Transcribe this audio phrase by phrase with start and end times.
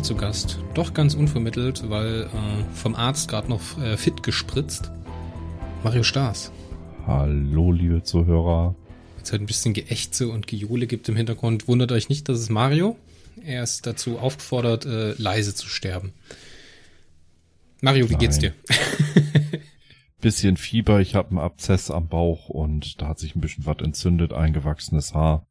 [0.00, 4.90] Mir zu Gast, doch ganz unvermittelt, weil äh, vom Arzt gerade noch äh, fit gespritzt,
[5.84, 6.50] Mario Staas.
[7.06, 8.74] Hallo, liebe Zuhörer.
[9.18, 11.68] Jetzt halt ein bisschen Geächze und Gejohle gibt im Hintergrund.
[11.68, 12.96] Wundert euch nicht, das ist Mario.
[13.44, 16.14] Er ist dazu aufgefordert, äh, leise zu sterben.
[17.82, 18.20] Mario, wie Nein.
[18.20, 18.54] geht's dir?
[20.22, 23.76] bisschen Fieber, ich habe einen Abzess am Bauch und da hat sich ein bisschen was
[23.82, 25.46] entzündet, eingewachsenes Haar.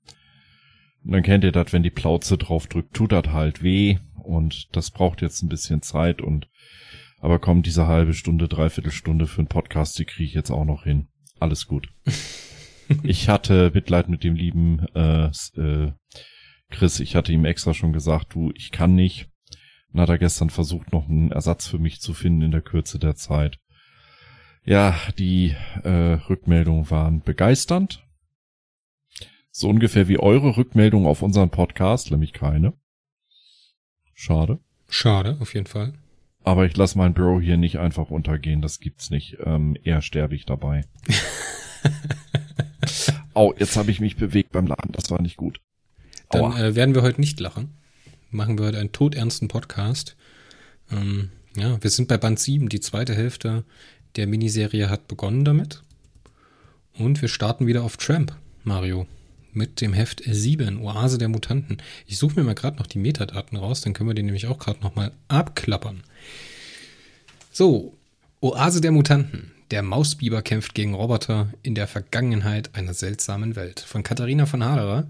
[1.06, 4.76] Und dann kennt ihr das, wenn die Plauze drauf drückt, tut das halt weh und
[4.76, 6.48] das braucht jetzt ein bisschen Zeit und
[7.22, 10.66] aber komm, diese halbe Stunde, dreiviertel Stunde für einen Podcast, die kriege ich jetzt auch
[10.66, 11.08] noch hin.
[11.40, 11.90] Alles gut.
[13.04, 15.26] ich hatte Mitleid mit dem lieben äh,
[15.58, 15.92] äh,
[16.70, 17.00] Chris.
[17.00, 19.30] Ich hatte ihm extra schon gesagt, du, ich kann nicht.
[19.92, 23.00] Dann hat er gestern versucht, noch einen Ersatz für mich zu finden in der Kürze
[23.00, 23.58] der Zeit.
[24.64, 28.06] Ja, die äh, Rückmeldungen waren begeisternd.
[29.52, 32.74] So ungefähr wie eure Rückmeldung auf unseren Podcast, nämlich keine.
[34.20, 34.60] Schade.
[34.90, 35.94] Schade, auf jeden Fall.
[36.44, 39.38] Aber ich lasse mein Bro hier nicht einfach untergehen, das gibt's nicht.
[39.46, 40.84] Ähm, eher sterbe ich dabei.
[43.34, 45.62] Au, jetzt habe ich mich bewegt beim Lachen, das war nicht gut.
[46.32, 47.78] Dann äh, werden wir heute nicht lachen.
[48.30, 50.18] Machen wir heute einen todernsten Podcast.
[50.92, 53.64] Ähm, ja, wir sind bei Band 7, die zweite Hälfte
[54.18, 55.82] der Miniserie hat begonnen damit.
[56.94, 58.36] Und wir starten wieder auf Tramp,
[58.66, 59.08] Mario.
[59.52, 61.78] Mit dem Heft 7, Oase der Mutanten.
[62.06, 64.60] Ich suche mir mal gerade noch die Metadaten raus, dann können wir den nämlich auch
[64.60, 66.04] gerade nochmal abklappern.
[67.52, 67.98] So,
[68.42, 69.52] Oase der Mutanten.
[69.72, 73.80] Der Mausbiber kämpft gegen Roboter in der Vergangenheit einer seltsamen Welt.
[73.80, 75.08] Von Katharina von Haderer.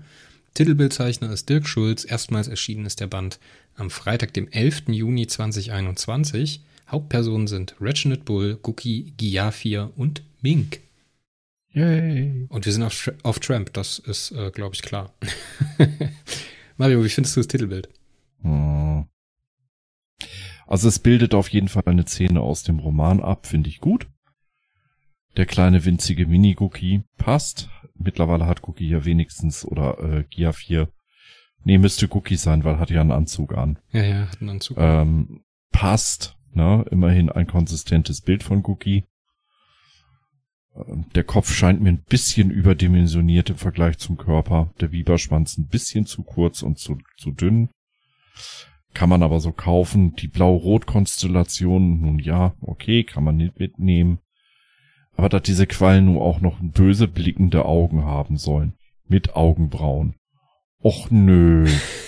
[0.53, 2.03] Titelbildzeichner ist Dirk Schulz.
[2.03, 3.39] Erstmals erschienen ist der Band
[3.75, 4.83] am Freitag, dem 11.
[4.87, 6.61] Juni 2021.
[6.89, 10.81] Hauptpersonen sind Reginald Bull, Cookie, Giafir und Mink.
[11.71, 12.47] Yay.
[12.49, 15.13] Und wir sind auf, auf Tramp, das ist, äh, glaube ich, klar.
[16.77, 17.89] Mario, wie findest du das Titelbild?
[18.41, 19.05] Hm.
[20.65, 24.07] Also es bildet auf jeden Fall eine Szene aus dem Roman ab, finde ich gut.
[25.37, 27.69] Der kleine winzige Mini-Cookie passt.
[27.95, 30.89] Mittlerweile hat Cookie ja wenigstens, oder äh, Gia 4,
[31.63, 33.79] nee, müsste Cookie sein, weil hat ja einen Anzug an.
[33.91, 34.77] Ja, ja, hat einen Anzug.
[34.79, 36.35] Ähm, passt.
[36.51, 39.05] Na, immerhin ein konsistentes Bild von Cookie.
[41.15, 44.71] Der Kopf scheint mir ein bisschen überdimensioniert im Vergleich zum Körper.
[44.79, 47.69] Der Biberschwanz ein bisschen zu kurz und zu, zu dünn.
[48.93, 50.15] Kann man aber so kaufen.
[50.15, 54.19] Die Blau-Rot-Konstellation, nun ja, okay, kann man nicht mitnehmen.
[55.15, 58.73] Aber dass diese Quallen nun auch noch böse blickende Augen haben sollen.
[59.07, 60.15] Mit Augenbrauen.
[60.81, 61.67] Och nö.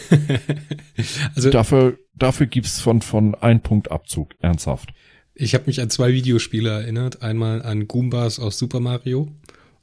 [1.36, 4.36] also dafür, dafür gibt's von, von ein Punkt Abzug.
[4.40, 4.94] Ernsthaft.
[5.34, 7.22] Ich habe mich an zwei Videospiele erinnert.
[7.22, 9.32] Einmal an Goombas aus Super Mario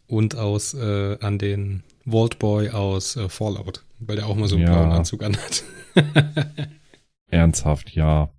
[0.06, 4.56] und aus äh, an den Vault Boy aus äh, Fallout, weil der auch mal so
[4.56, 4.72] einen ja.
[4.72, 5.64] blauen Anzug anhat.
[7.30, 8.30] Ernsthaft, ja.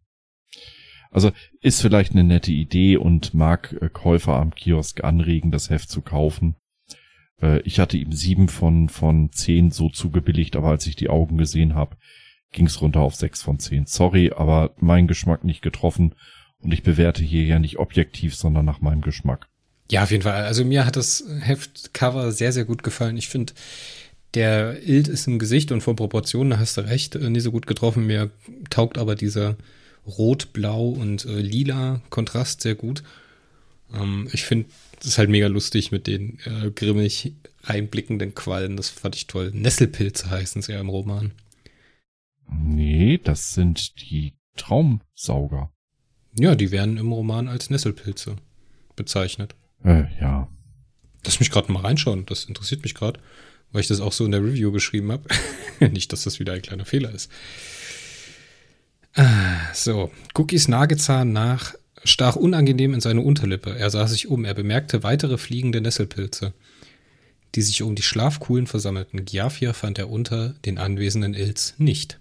[1.11, 1.31] Also
[1.61, 6.01] ist vielleicht eine nette Idee und mag äh, Käufer am Kiosk anregen, das Heft zu
[6.01, 6.55] kaufen.
[7.41, 11.37] Äh, ich hatte ihm sieben von, von zehn so zugebilligt, aber als ich die Augen
[11.37, 11.97] gesehen habe,
[12.51, 13.85] ging's runter auf sechs von zehn.
[13.85, 16.15] Sorry, aber mein Geschmack nicht getroffen
[16.61, 19.47] und ich bewerte hier ja nicht objektiv, sondern nach meinem Geschmack.
[19.91, 20.43] Ja, auf jeden Fall.
[20.43, 23.17] Also mir hat das Heftcover sehr, sehr gut gefallen.
[23.17, 23.53] Ich finde,
[24.35, 27.51] der Ild ist im Gesicht und von Proportionen, da hast du recht, äh, nie so
[27.51, 28.05] gut getroffen.
[28.05, 28.29] Mir
[28.69, 29.57] taugt aber dieser
[30.05, 33.03] Rot, Blau und äh, Lila Kontrast sehr gut.
[33.93, 37.33] Ähm, ich finde, das ist halt mega lustig mit den äh, grimmig
[37.63, 38.77] reinblickenden Quallen.
[38.77, 39.51] Das fand ich toll.
[39.53, 41.31] Nesselpilze heißen sie ja im Roman.
[42.51, 45.71] Nee, das sind die Traumsauger.
[46.37, 48.35] Ja, die werden im Roman als Nesselpilze
[48.95, 49.55] bezeichnet.
[49.83, 50.47] Äh, ja.
[51.25, 52.25] Lass mich gerade mal reinschauen.
[52.25, 53.19] Das interessiert mich gerade,
[53.71, 55.23] weil ich das auch so in der Review geschrieben habe.
[55.91, 57.31] Nicht, dass das wieder ein kleiner Fehler ist.
[59.15, 61.73] Ah, so, Cookies Nagezahn nach
[62.03, 63.75] stach unangenehm in seine Unterlippe.
[63.75, 64.45] Er sah sich um.
[64.45, 66.53] Er bemerkte weitere fliegende Nesselpilze,
[67.55, 69.25] die sich um die Schlafkuhlen versammelten.
[69.25, 72.19] Giafir fand er unter den anwesenden Ilz nicht.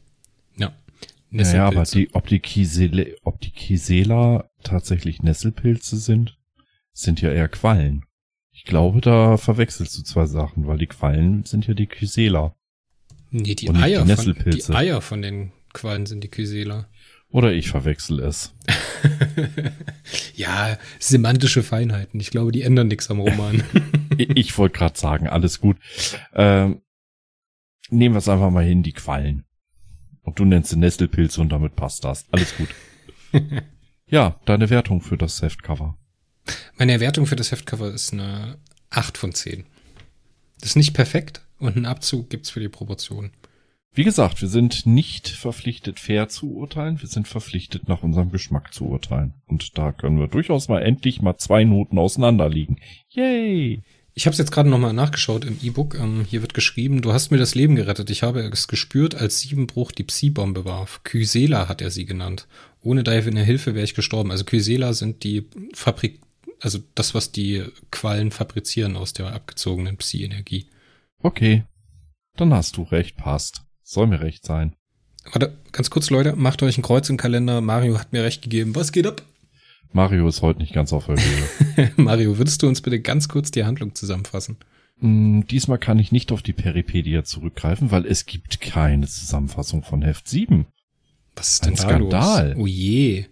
[1.31, 1.57] Nesselpilze.
[1.57, 6.39] Ja, aber die, ob die Kisele, ob die Kisela tatsächlich Nesselpilze sind,
[6.93, 8.05] sind ja eher Quallen.
[8.53, 12.57] Ich glaube, da verwechselst du zwei Sachen, weil die Quallen sind ja die Kisela.
[13.31, 16.89] Nee, die Eier, die, von, die Eier von den Quallen sind die Kisela.
[17.31, 18.55] Oder ich verwechsel es.
[20.35, 22.21] ja, semantische Feinheiten.
[22.21, 23.63] Ich glaube, die ändern nichts am Roman.
[24.17, 25.77] ich wollte gerade sagen, alles gut.
[26.35, 26.81] Ähm,
[27.91, 29.45] nehmen wir es einfach mal hin, die Quallen.
[30.29, 32.27] Und du nennst sie Nestelpilze und damit passt das.
[32.33, 32.69] Alles gut.
[34.07, 35.97] ja, deine Wertung für das Heftcover.
[36.77, 38.59] Meine Erwertung für das Heftcover ist eine
[38.91, 39.65] 8 von 10.
[40.61, 43.31] Das ist nicht perfekt und einen Abzug gibt's für die Proportion.
[43.95, 47.01] Wie gesagt, wir sind nicht verpflichtet, fair zu urteilen.
[47.01, 49.33] Wir sind verpflichtet, nach unserem Geschmack zu urteilen.
[49.47, 52.79] Und da können wir durchaus mal endlich mal zwei Noten auseinanderliegen.
[53.09, 53.83] Yay!
[54.19, 55.95] Ich habe es jetzt gerade nochmal nachgeschaut im E-Book.
[55.95, 58.11] Ähm, hier wird geschrieben, du hast mir das Leben gerettet.
[58.11, 61.05] Ich habe es gespürt, als Siebenbruch die Psi-Bombe warf.
[61.05, 62.49] Kysela hat er sie genannt.
[62.83, 64.33] Ohne deine Hilfe wäre ich gestorben.
[64.33, 66.19] Also Kysela sind die Fabrik,
[66.59, 67.63] also das, was die
[67.93, 70.67] Quallen fabrizieren aus der abgezogenen Psi-Energie.
[71.23, 71.63] Okay.
[72.37, 73.63] Dann hast du recht, passt.
[73.85, 74.75] Soll mir recht sein.
[75.31, 77.61] Warte, ganz kurz, Leute, macht euch ein Kreuz im Kalender.
[77.61, 78.75] Mario hat mir recht gegeben.
[78.75, 79.23] Was geht ab?
[79.93, 81.93] Mario ist heute nicht ganz auf der Höhe.
[81.97, 84.57] Mario, würdest du uns bitte ganz kurz die Handlung zusammenfassen?
[85.01, 90.03] Mm, diesmal kann ich nicht auf die Peripedia zurückgreifen, weil es gibt keine Zusammenfassung von
[90.03, 90.67] Heft 7.
[91.37, 92.49] Was ist denn Ein da Skandal.
[92.53, 92.59] los?
[92.59, 93.27] Oh je.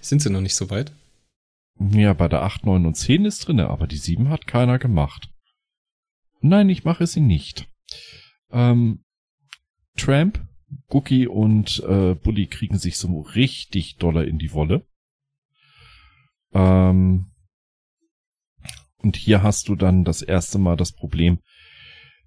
[0.00, 0.92] Sind sie noch nicht so weit?
[1.78, 5.28] Ja, bei der 8, 9 und 10 ist drinne, aber die 7 hat keiner gemacht.
[6.40, 7.68] Nein, ich mache sie nicht.
[8.52, 9.00] Ähm,
[9.96, 10.40] Tramp,
[10.88, 14.86] Cookie und äh, Bully kriegen sich so richtig doller in die Wolle.
[16.54, 17.26] Ähm,
[18.98, 21.40] und hier hast du dann das erste Mal das Problem,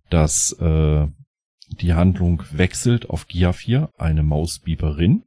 [0.10, 1.08] dass äh,
[1.70, 5.24] die Handlung wechselt auf Gia 4, eine Mausbiberin,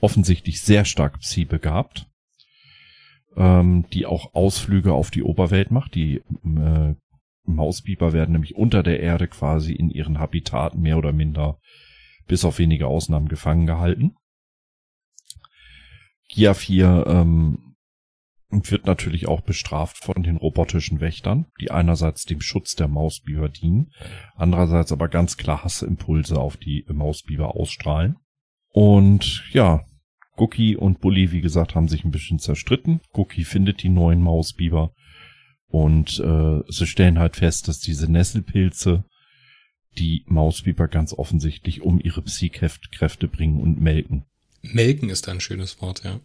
[0.00, 2.06] offensichtlich sehr stark Psi begabt,
[3.36, 5.94] ähm, die auch Ausflüge auf die Oberwelt macht.
[5.94, 6.94] Die äh,
[7.44, 11.58] Mausbiber werden nämlich unter der Erde quasi in ihren Habitaten mehr oder minder
[12.26, 14.16] bis auf wenige Ausnahmen gefangen gehalten.
[16.28, 17.73] Gia 4 ähm,
[18.62, 23.92] wird natürlich auch bestraft von den robotischen Wächtern, die einerseits dem Schutz der Mausbiber dienen,
[24.34, 28.16] andererseits aber ganz klar Hassimpulse auf die Mausbiber ausstrahlen.
[28.70, 29.84] Und ja,
[30.36, 33.00] Cookie und Bully, wie gesagt, haben sich ein bisschen zerstritten.
[33.12, 34.92] Cookie findet die neuen Mausbiber
[35.68, 39.04] und äh, sie stellen halt fest, dass diese Nesselpilze
[39.98, 44.24] die Mausbiber ganz offensichtlich um ihre Psykräfte bringen und melken.
[44.62, 46.20] Melken ist ein schönes Wort, ja.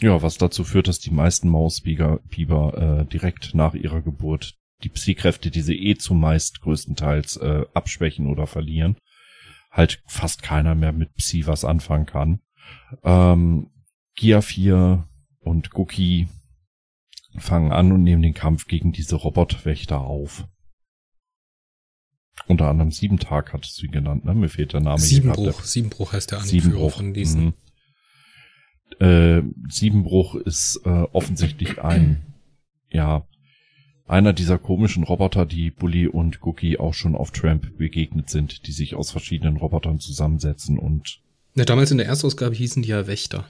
[0.00, 2.20] Ja, was dazu führt, dass die meisten Mausbiber
[3.00, 8.46] äh, direkt nach ihrer Geburt die Psykräfte, die sie eh zumeist größtenteils äh, abschwächen oder
[8.46, 8.96] verlieren,
[9.70, 12.40] halt fast keiner mehr mit Psi was anfangen kann.
[13.02, 13.70] Ähm,
[14.16, 15.08] Gia 4
[15.40, 16.28] und Guki
[17.36, 20.46] fangen an und nehmen den Kampf gegen diese Robotwächter auf.
[22.46, 24.34] Unter anderem Siebentag hattest du ihn genannt, ne?
[24.34, 24.98] Mir fehlt der Name.
[24.98, 25.62] Siebenbruch.
[25.62, 26.96] Siebenbruch heißt der Anführer Siebenbruch.
[26.96, 27.44] von diesen.
[27.44, 27.54] Mhm.
[29.00, 32.22] Äh, Siebenbruch ist äh, offensichtlich ein,
[32.90, 33.26] ja,
[34.06, 38.72] einer dieser komischen Roboter, die Bully und Cookie auch schon auf Tramp begegnet sind, die
[38.72, 41.20] sich aus verschiedenen Robotern zusammensetzen und.
[41.54, 43.46] Ja, damals in der Erstausgabe hießen die ja Wächter.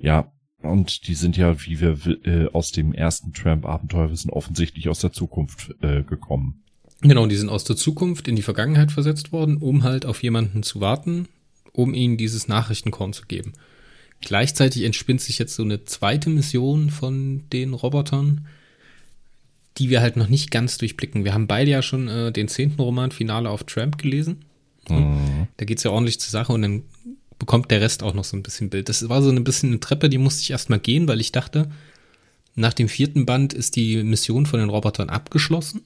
[0.00, 0.32] Ja,
[0.62, 5.12] und die sind ja, wie wir äh, aus dem ersten Tramp-Abenteuer wissen, offensichtlich aus der
[5.12, 6.62] Zukunft äh, gekommen.
[7.00, 10.62] Genau, die sind aus der Zukunft in die Vergangenheit versetzt worden, um halt auf jemanden
[10.62, 11.28] zu warten,
[11.72, 13.54] um ihnen dieses Nachrichtenkorn zu geben.
[14.20, 18.46] Gleichzeitig entspinnt sich jetzt so eine zweite Mission von den Robotern,
[19.78, 21.24] die wir halt noch nicht ganz durchblicken.
[21.24, 24.44] Wir haben beide ja schon äh, den zehnten Roman Finale auf Tramp gelesen.
[24.88, 25.48] Mhm.
[25.56, 26.82] Da geht's ja ordentlich zur Sache und dann
[27.38, 28.88] bekommt der Rest auch noch so ein bisschen Bild.
[28.88, 31.70] Das war so ein bisschen eine Treppe, die musste ich erstmal gehen, weil ich dachte,
[32.54, 35.82] nach dem vierten Band ist die Mission von den Robotern abgeschlossen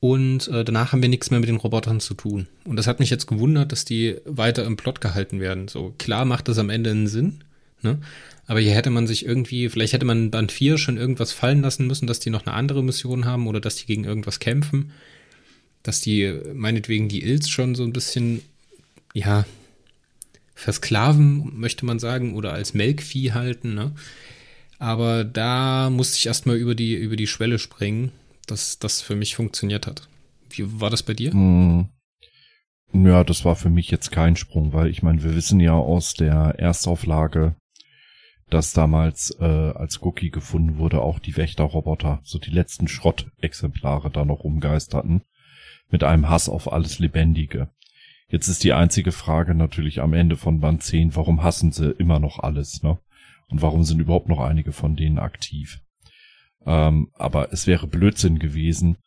[0.00, 2.46] und äh, danach haben wir nichts mehr mit den Robotern zu tun.
[2.64, 5.68] Und das hat mich jetzt gewundert, dass die weiter im Plot gehalten werden.
[5.68, 7.44] So klar macht das am Ende einen Sinn,
[7.82, 8.00] ne?
[8.46, 11.86] Aber hier hätte man sich irgendwie, vielleicht hätte man Band 4 schon irgendwas fallen lassen
[11.86, 14.90] müssen, dass die noch eine andere Mission haben oder dass die gegen irgendwas kämpfen.
[15.84, 18.42] Dass die meinetwegen die Ills schon so ein bisschen,
[19.14, 19.44] ja,
[20.60, 23.74] versklaven, möchte man sagen, oder als Melkvieh halten.
[23.74, 23.92] Ne?
[24.78, 28.12] Aber da musste ich erstmal über die, über die Schwelle springen,
[28.46, 30.08] dass das für mich funktioniert hat.
[30.50, 31.34] Wie war das bei dir?
[31.34, 31.88] Mm.
[32.92, 36.14] Ja, das war für mich jetzt kein Sprung, weil ich meine, wir wissen ja aus
[36.14, 37.54] der Erstauflage,
[38.50, 44.24] dass damals, äh, als Cookie gefunden wurde, auch die Wächterroboter, so die letzten Schrottexemplare da
[44.24, 45.22] noch rumgeisterten,
[45.90, 47.70] mit einem Hass auf alles Lebendige.
[48.28, 52.20] Jetzt ist die einzige Frage natürlich am Ende von Band 10, warum hassen sie immer
[52.20, 52.98] noch alles, ne?
[53.48, 55.80] Und warum sind überhaupt noch einige von denen aktiv?
[56.64, 58.98] Ähm, aber es wäre Blödsinn gewesen,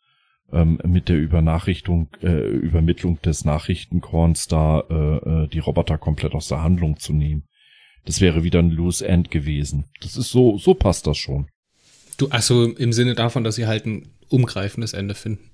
[0.52, 6.48] ähm, mit der Übernachrichtung, äh, Übermittlung des Nachrichtenkorns da äh, äh, die Roboter komplett aus
[6.48, 7.44] der Handlung zu nehmen.
[8.04, 9.84] Das wäre wieder ein Loose End gewesen.
[10.00, 11.48] Das ist so, so passt das schon.
[12.16, 15.50] Du, also im Sinne davon, dass sie halt ein umgreifendes Ende finden.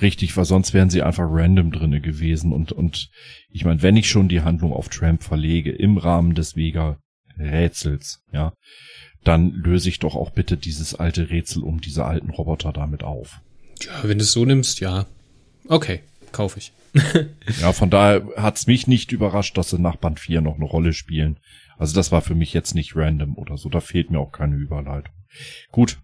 [0.00, 3.10] Richtig, weil sonst wären sie einfach random drinne gewesen und, und
[3.50, 8.54] ich meine, wenn ich schon die Handlung auf Tramp verlege im Rahmen des Vega-Rätsels, ja,
[9.22, 13.40] dann löse ich doch auch bitte dieses alte Rätsel um diese alten Roboter damit auf.
[13.82, 15.06] Ja, wenn du es so nimmst, ja.
[15.68, 16.00] Okay,
[16.32, 16.72] kaufe ich.
[17.60, 20.92] ja, von daher hat's mich nicht überrascht, dass sie nach Band 4 noch eine Rolle
[20.92, 21.38] spielen.
[21.78, 24.56] Also das war für mich jetzt nicht random oder so, da fehlt mir auch keine
[24.56, 25.14] Überleitung.
[25.70, 25.98] Gut,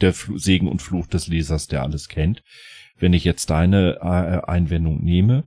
[0.00, 2.42] der Fl Segen und Fluch des Lesers, der alles kennt.
[2.96, 5.44] Wenn ich jetzt deine äh, Einwendung nehme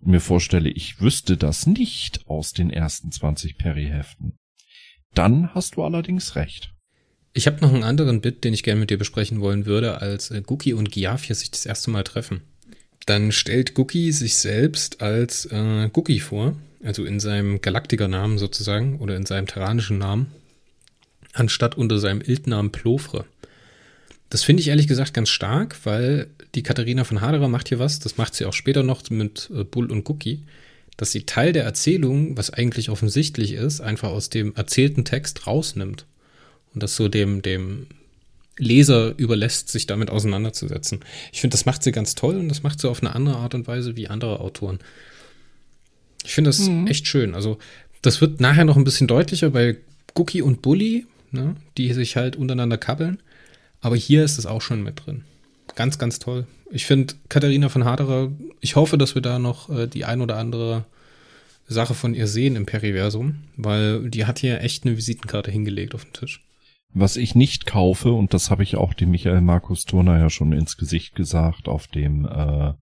[0.00, 4.38] und mir vorstelle, ich wüsste das nicht aus den ersten 20 Perry-Heften,
[5.14, 6.74] dann hast du allerdings recht.
[7.32, 10.30] Ich habe noch einen anderen Bit, den ich gerne mit dir besprechen wollen würde, als
[10.30, 12.42] äh, Guki und Giafia sich das erste Mal treffen.
[13.08, 19.16] Dann stellt Guki sich selbst als äh, Guki vor, also in seinem Galaktiker-Namen sozusagen oder
[19.16, 20.26] in seinem terranischen Namen,
[21.32, 23.24] anstatt unter seinem Ildnamen Plofre.
[24.28, 27.98] Das finde ich ehrlich gesagt ganz stark, weil die Katharina von Haderer macht hier was,
[27.98, 30.42] das macht sie auch später noch mit äh, Bull und Guki,
[30.98, 36.04] dass sie Teil der Erzählung, was eigentlich offensichtlich ist, einfach aus dem erzählten Text rausnimmt
[36.74, 37.86] und das so dem, dem
[38.58, 41.00] Leser überlässt, sich damit auseinanderzusetzen.
[41.32, 43.54] Ich finde, das macht sie ganz toll und das macht sie auf eine andere Art
[43.54, 44.78] und Weise wie andere Autoren.
[46.24, 46.86] Ich finde das mhm.
[46.86, 47.34] echt schön.
[47.34, 47.58] Also,
[48.02, 49.76] das wird nachher noch ein bisschen deutlicher bei
[50.14, 53.22] Cookie und Bully, ne, die sich halt untereinander kabbeln.
[53.80, 55.24] Aber hier ist es auch schon mit drin.
[55.76, 56.46] Ganz, ganz toll.
[56.70, 60.36] Ich finde Katharina von Haderer, ich hoffe, dass wir da noch äh, die ein oder
[60.36, 60.84] andere
[61.68, 66.04] Sache von ihr sehen im Periversum, weil die hat hier echt eine Visitenkarte hingelegt auf
[66.04, 66.42] den Tisch.
[66.94, 70.52] Was ich nicht kaufe, und das habe ich auch dem Michael Markus Turner ja schon
[70.52, 72.74] ins Gesicht gesagt, auf dem äh,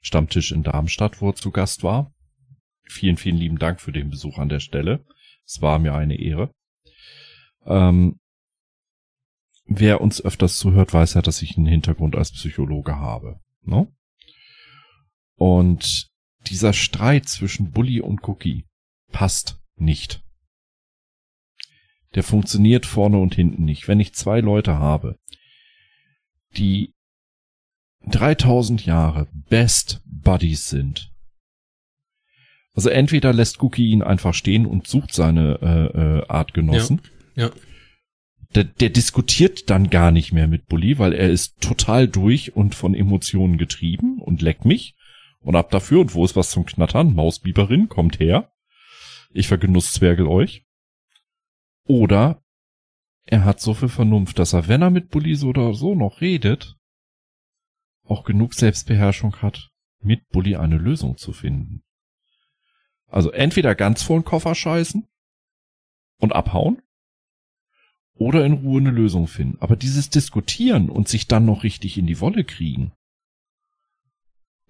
[0.00, 2.12] Stammtisch in Darmstadt, wo er zu Gast war.
[2.84, 5.04] Vielen, vielen lieben Dank für den Besuch an der Stelle.
[5.44, 6.50] Es war mir eine Ehre.
[7.66, 8.18] Ähm,
[9.66, 13.40] wer uns öfters zuhört, weiß ja, dass ich einen Hintergrund als Psychologe habe.
[13.62, 13.92] Ne?
[15.36, 16.08] Und
[16.46, 18.66] dieser Streit zwischen Bully und Cookie
[19.12, 20.22] passt nicht.
[22.14, 23.86] Der funktioniert vorne und hinten nicht.
[23.86, 25.18] Wenn ich zwei Leute habe,
[26.56, 26.94] die
[28.06, 31.10] 3000 Jahre Best Buddies sind,
[32.74, 37.00] also entweder lässt Cookie ihn einfach stehen und sucht seine äh, äh, Artgenossen.
[37.34, 37.46] Ja.
[37.46, 37.50] ja.
[38.54, 42.74] Der, der diskutiert dann gar nicht mehr mit Bully, weil er ist total durch und
[42.74, 44.96] von Emotionen getrieben und leckt mich.
[45.40, 47.14] Und ab dafür, und wo ist was zum Knattern?
[47.14, 48.50] Mausbiberin, kommt her.
[49.32, 50.64] Ich vergenuss Zwergel euch.
[51.84, 52.42] Oder
[53.24, 56.20] er hat so viel Vernunft, dass er, wenn er mit Bully so oder so noch
[56.20, 56.76] redet,
[58.04, 59.70] auch genug Selbstbeherrschung hat,
[60.00, 61.82] mit Bully eine Lösung zu finden.
[63.06, 65.06] Also entweder ganz vor den Koffer scheißen
[66.18, 66.82] und abhauen
[68.14, 69.58] oder in Ruhe eine Lösung finden.
[69.60, 72.92] Aber dieses Diskutieren und sich dann noch richtig in die Wolle kriegen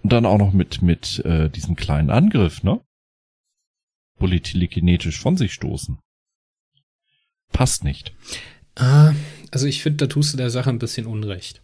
[0.02, 2.84] und dann auch noch mit mit äh, diesem kleinen Angriff, ne?
[4.18, 5.98] Bully telekinetisch von sich stoßen
[7.52, 8.12] passt nicht.
[8.76, 9.12] Ah,
[9.50, 11.60] also ich finde, da tust du der Sache ein bisschen Unrecht.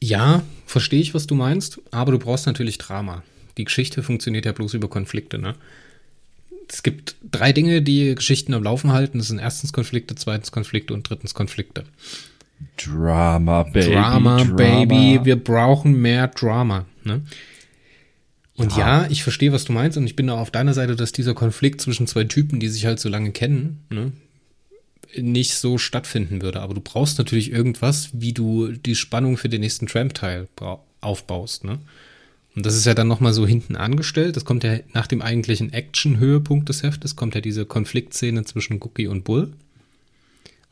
[0.00, 3.22] Ja, verstehe ich, was du meinst, aber du brauchst natürlich Drama.
[3.56, 5.54] Die Geschichte funktioniert ja bloß über Konflikte, ne?
[6.70, 9.18] Es gibt drei Dinge, die Geschichten am Laufen halten.
[9.18, 11.84] Das sind erstens Konflikte, zweitens Konflikte und drittens Konflikte.
[12.76, 13.92] Drama, Baby.
[13.92, 14.56] Drama, Drama.
[14.56, 15.20] Baby.
[15.24, 16.84] Wir brauchen mehr Drama.
[17.04, 17.22] Ne?
[18.54, 19.02] Und ja.
[19.02, 19.10] ja.
[19.10, 19.96] ich verstehe, was du meinst.
[19.96, 22.84] Und ich bin da auf deiner Seite, dass dieser Konflikt zwischen zwei Typen, die sich
[22.84, 24.12] halt so lange kennen, ne,
[25.16, 26.60] nicht so stattfinden würde.
[26.60, 30.48] Aber du brauchst natürlich irgendwas, wie du die Spannung für den nächsten Tramp-Teil
[31.00, 31.78] aufbaust, ne?
[32.54, 34.34] Und das ist ja dann nochmal so hinten angestellt.
[34.34, 39.06] Das kommt ja nach dem eigentlichen Action-Höhepunkt des Heftes, kommt ja diese Konfliktszene zwischen Cookie
[39.06, 39.52] und Bull.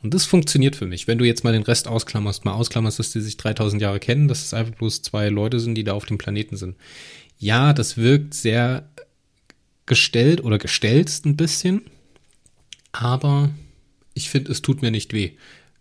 [0.03, 1.07] Und das funktioniert für mich.
[1.07, 4.27] Wenn du jetzt mal den Rest ausklammerst, mal ausklammerst, dass die sich 3000 Jahre kennen,
[4.27, 6.77] dass es einfach bloß zwei Leute sind, die da auf dem Planeten sind.
[7.39, 8.89] Ja, das wirkt sehr
[9.87, 11.83] gestellt oder gestelzt ein bisschen,
[12.91, 13.51] aber
[14.17, 15.33] ich finde, es tut mir nicht weh.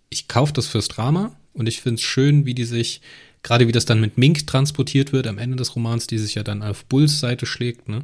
[0.09, 3.01] Ich kaufe das fürs Drama und ich finde es schön, wie die sich,
[3.43, 6.43] gerade wie das dann mit Mink transportiert wird am Ende des Romans, die sich ja
[6.43, 8.03] dann auf Bulls Seite schlägt, ne?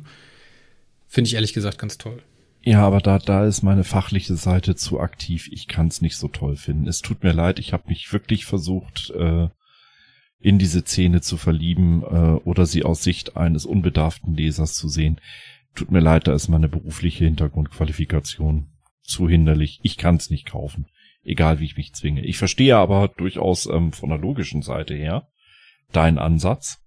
[1.09, 2.23] Finde ich ehrlich gesagt ganz toll.
[2.63, 5.49] Ja, aber da, da ist meine fachliche Seite zu aktiv.
[5.51, 6.87] Ich kann es nicht so toll finden.
[6.87, 9.49] Es tut mir leid, ich habe mich wirklich versucht, äh,
[10.39, 15.19] in diese Szene zu verlieben äh, oder sie aus Sicht eines unbedarften Lesers zu sehen.
[15.75, 18.67] Tut mir leid, da ist meine berufliche Hintergrundqualifikation
[19.11, 19.79] zu hinderlich.
[19.83, 20.87] Ich kann es nicht kaufen,
[21.23, 22.25] egal wie ich mich zwinge.
[22.25, 25.27] Ich verstehe aber durchaus ähm, von der logischen Seite her
[25.91, 26.79] deinen Ansatz.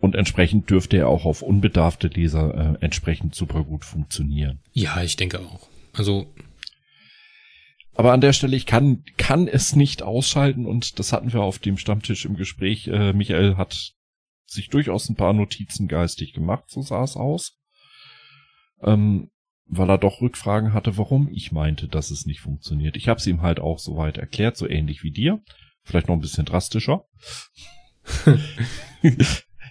[0.00, 4.60] Und entsprechend dürfte er auch auf unbedarfte Leser äh, entsprechend super gut funktionieren.
[4.72, 5.68] Ja, ich denke auch.
[5.92, 6.32] Also.
[7.94, 11.58] Aber an der Stelle, ich kann, kann es nicht ausschalten und das hatten wir auf
[11.58, 12.86] dem Stammtisch im Gespräch.
[12.86, 13.94] Äh, Michael hat
[14.46, 17.58] sich durchaus ein paar Notizen geistig gemacht, so sah es aus.
[18.82, 19.30] Ähm,
[19.68, 22.96] weil er doch Rückfragen hatte, warum ich meinte, dass es nicht funktioniert.
[22.96, 25.40] Ich habe es ihm halt auch soweit erklärt, so ähnlich wie dir.
[25.84, 27.04] Vielleicht noch ein bisschen drastischer.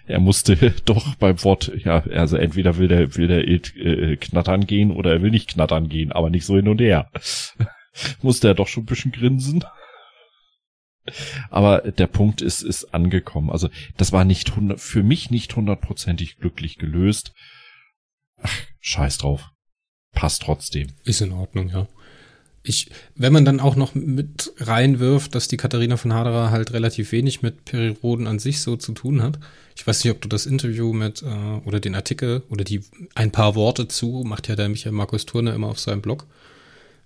[0.06, 4.92] er musste doch beim Wort, ja, also entweder will der, will der äh, knattern gehen
[4.92, 7.10] oder er will nicht knattern gehen, aber nicht so hin und her.
[8.22, 9.64] musste er doch schon ein bisschen grinsen.
[11.50, 13.50] Aber der Punkt ist, ist angekommen.
[13.50, 17.32] Also das war nicht für mich nicht hundertprozentig glücklich gelöst.
[18.40, 19.50] Ach, scheiß drauf.
[20.12, 20.88] Passt trotzdem.
[21.04, 21.86] Ist in Ordnung, ja.
[22.64, 27.12] Ich, wenn man dann auch noch mit reinwirft, dass die Katharina von Haderer halt relativ
[27.12, 29.38] wenig mit Periroden an sich so zu tun hat.
[29.76, 31.26] Ich weiß nicht, ob du das Interview mit äh,
[31.64, 32.82] oder den Artikel oder die
[33.14, 36.26] ein paar Worte zu macht ja der Michael Markus Turner immer auf seinem Blog.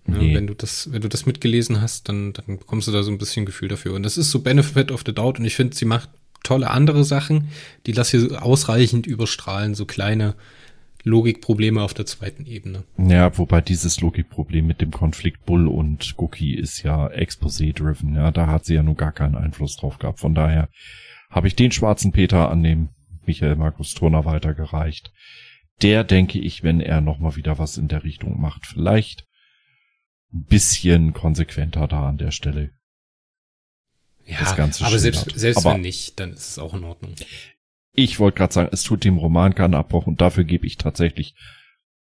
[0.06, 0.30] Nee.
[0.30, 3.10] Ja, wenn du das, wenn du das mitgelesen hast, dann, dann bekommst du da so
[3.10, 3.94] ein bisschen Gefühl dafür.
[3.94, 6.08] Und das ist so Benefit of the Doubt und ich finde, sie macht
[6.42, 7.48] tolle andere Sachen,
[7.86, 10.34] die lass hier ausreichend überstrahlen, so kleine
[11.04, 12.84] Logikprobleme auf der zweiten Ebene.
[12.96, 18.14] Ja, wobei dieses Logikproblem mit dem Konflikt Bull und Cookie ist ja exposé-driven.
[18.14, 20.20] Ja, da hat sie ja nur gar keinen Einfluss drauf gehabt.
[20.20, 20.68] Von daher
[21.30, 22.90] habe ich den schwarzen Peter an dem
[23.26, 25.12] Michael Markus Turner weitergereicht.
[25.80, 29.26] Der denke ich, wenn er nochmal wieder was in der Richtung macht, vielleicht
[30.32, 32.70] ein bisschen konsequenter da an der Stelle.
[34.24, 37.14] Ja, aber selbst, selbst aber wenn nicht, dann ist es auch in Ordnung.
[37.94, 41.34] Ich wollte gerade sagen, es tut dem Roman keinen Abbruch und dafür gebe ich tatsächlich,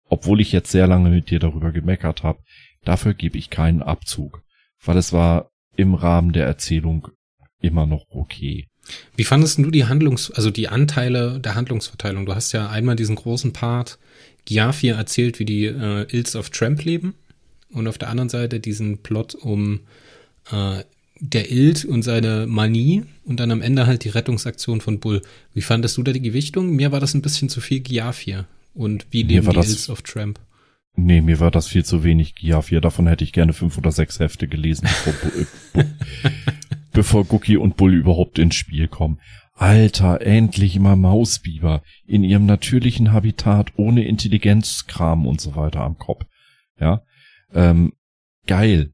[0.09, 2.43] obwohl ich jetzt sehr lange mit dir darüber gemeckert habe,
[2.85, 4.43] dafür gebe ich keinen Abzug,
[4.85, 7.09] weil es war im Rahmen der Erzählung
[7.61, 8.69] immer noch okay.
[9.17, 12.27] Wie fandest du die Handlungs-, also die Anteile der Handlungsverteilung?
[12.27, 13.99] Du hast ja einmal diesen großen Part,
[14.45, 17.15] Giafir erzählt, wie die äh, Ills of Tramp leben
[17.71, 19.81] und auf der anderen Seite diesen Plot um
[20.51, 20.83] äh,
[21.25, 25.23] der Ilt und seine Manie und dann am Ende halt die Rettungsaktion von Bull.
[25.55, 26.71] Wie fandest du da die Gewichtung?
[26.75, 28.47] Mir war das ein bisschen zu viel Giafir.
[28.75, 30.41] Und wie leben die Ilts of Tramp?
[30.97, 32.81] Nee, mir war das viel zu wenig Giafir.
[32.81, 35.85] Davon hätte ich gerne fünf oder sechs Hefte gelesen, bevor,
[36.93, 39.21] bevor Gucki und Bull überhaupt ins Spiel kommen.
[39.55, 46.25] Alter, endlich mal Mausbiber in ihrem natürlichen Habitat ohne Intelligenzkram und so weiter am Kopf.
[46.81, 47.03] Ja,
[47.55, 47.93] ähm,
[48.47, 48.93] geil.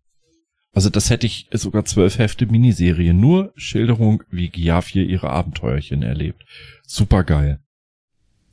[0.74, 3.14] Also das hätte ich sogar zwölf Hefte Miniserie.
[3.14, 6.44] Nur Schilderung, wie Giafir ihre Abenteuerchen erlebt.
[6.86, 7.60] Super geil.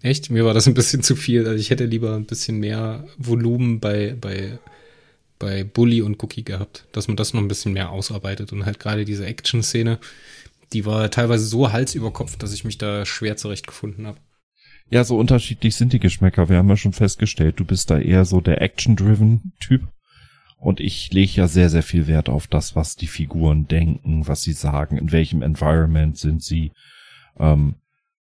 [0.02, 0.30] Echt?
[0.30, 1.48] Mir war das ein bisschen zu viel.
[1.48, 4.60] Also ich hätte lieber ein bisschen mehr Volumen bei, bei,
[5.40, 8.80] bei Bully und Cookie gehabt, dass man das noch ein bisschen mehr ausarbeitet und halt
[8.80, 10.00] gerade diese Action-Szene,
[10.74, 14.20] die war teilweise so Hals über Kopf, dass ich mich da schwer zurechtgefunden habe.
[14.90, 16.50] Ja, so unterschiedlich sind die Geschmäcker.
[16.50, 19.88] Wir haben ja schon festgestellt, du bist da eher so der Action-driven Typ.
[20.66, 24.42] Und ich lege ja sehr, sehr viel Wert auf das, was die Figuren denken, was
[24.42, 26.72] sie sagen, in welchem Environment sind sie.
[27.40, 27.76] Ähm,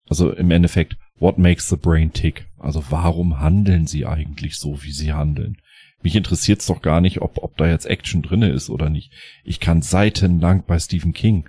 [0.10, 2.47] also im Endeffekt, what makes the brain tick?
[2.58, 5.58] Also warum handeln sie eigentlich so, wie sie handeln?
[6.01, 9.13] Mich interessiert's doch gar nicht, ob, ob da jetzt Action drinne ist oder nicht.
[9.43, 11.47] Ich kann seitenlang bei Stephen King,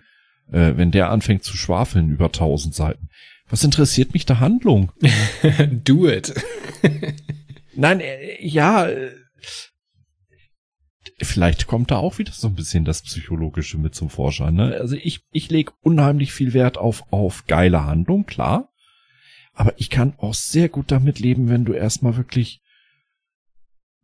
[0.53, 3.09] äh, wenn der anfängt zu schwafeln über tausend Seiten.
[3.49, 4.93] Was interessiert mich da Handlung?
[5.71, 6.35] Do it.
[7.75, 9.13] Nein, äh, ja, äh,
[11.25, 14.55] vielleicht kommt da auch wieder so ein bisschen das Psychologische mit zum Vorschein.
[14.55, 14.77] Ne?
[14.81, 18.73] Also ich, ich lege unheimlich viel Wert auf, auf geile Handlung, klar.
[19.53, 22.63] Aber ich kann auch sehr gut damit leben, wenn du erstmal wirklich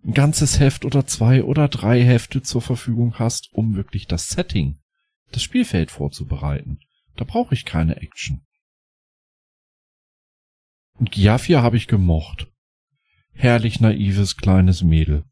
[0.05, 4.79] ein ganzes Heft oder zwei oder drei Hefte zur Verfügung hast, um wirklich das Setting,
[5.33, 6.81] das Spielfeld vorzubereiten.
[7.17, 8.47] Da brauche ich keine Action.
[10.95, 12.49] Und Giafia habe ich gemocht.
[13.33, 15.25] Herrlich naives kleines Mädel.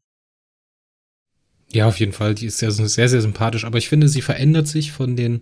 [1.71, 2.35] Ja, auf jeden Fall.
[2.35, 3.65] Die ist sehr, sehr, sehr sympathisch.
[3.65, 5.41] Aber ich finde, sie verändert sich von den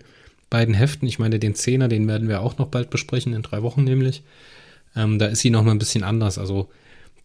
[0.50, 1.08] beiden Heften.
[1.08, 4.24] Ich meine, den Zehner, den werden wir auch noch bald besprechen, in drei Wochen nämlich.
[4.96, 6.38] Ähm, da ist sie noch mal ein bisschen anders.
[6.38, 6.70] Also,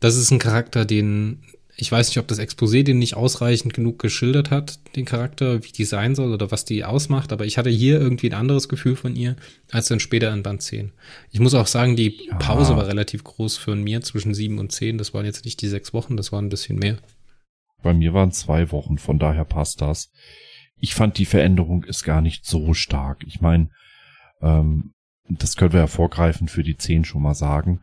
[0.01, 1.41] das ist ein Charakter, den
[1.81, 5.73] ich weiß nicht, ob das Exposé den nicht ausreichend genug geschildert hat, den Charakter, wie
[5.73, 8.97] die sein soll oder was die ausmacht, aber ich hatte hier irgendwie ein anderes Gefühl
[8.97, 9.37] von ihr
[9.71, 10.93] als dann später in Band 10.
[11.31, 12.37] Ich muss auch sagen, die ja.
[12.37, 14.99] Pause war relativ groß für mir zwischen 7 und 10.
[14.99, 16.99] Das waren jetzt nicht die sechs Wochen, das waren ein bisschen mehr.
[17.83, 20.11] Bei mir waren zwei Wochen, von daher passt das.
[20.77, 23.25] Ich fand die Veränderung ist gar nicht so stark.
[23.27, 23.71] Ich meine,
[24.41, 24.95] ähm,
[25.29, 27.81] das können wir ja vorgreifend für die zehn schon mal sagen.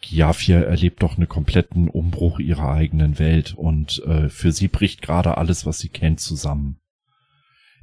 [0.00, 5.38] Giafia erlebt doch einen kompletten Umbruch ihrer eigenen Welt und äh, für sie bricht gerade
[5.38, 6.80] alles, was sie kennt, zusammen.